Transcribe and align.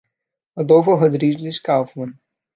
Adolfo 0.55 0.95
Rodrigues 0.95 1.61
Kauffmann 1.61 2.19